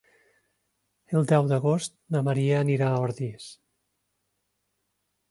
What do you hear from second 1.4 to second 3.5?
d'agost na Maria anirà a Ordis.